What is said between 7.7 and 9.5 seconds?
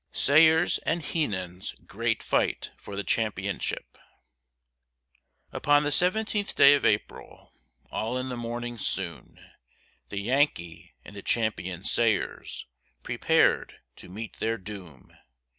All in the morning soon,